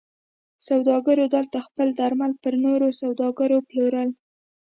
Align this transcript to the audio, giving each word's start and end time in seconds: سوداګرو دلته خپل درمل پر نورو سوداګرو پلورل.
سوداګرو 0.67 1.25
دلته 1.35 1.57
خپل 1.67 1.87
درمل 1.99 2.31
پر 2.41 2.53
نورو 2.65 2.87
سوداګرو 3.01 3.57
پلورل. 3.67 4.09